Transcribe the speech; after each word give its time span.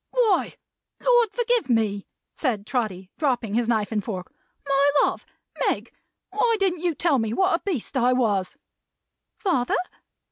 "Why, 0.09 0.55
Lord 0.99 1.29
forgive 1.31 1.69
me!" 1.69 2.07
said 2.33 2.65
Trotty, 2.65 3.11
dropping 3.19 3.53
his 3.53 3.67
knife 3.67 3.91
and 3.91 4.03
fork. 4.03 4.33
"My 4.67 4.91
love! 5.03 5.27
Meg! 5.67 5.91
why 6.31 6.57
didn't 6.59 6.81
you 6.81 6.95
tell 6.95 7.19
me 7.19 7.33
what 7.33 7.53
a 7.53 7.61
beast 7.63 7.95
I 7.95 8.11
was?" 8.11 8.57
"Father?" 9.37 9.77